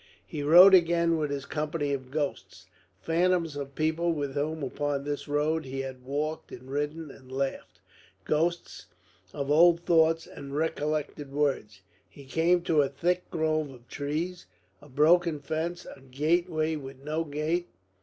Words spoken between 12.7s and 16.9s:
a thick grove of trees, a broken fence, a gateway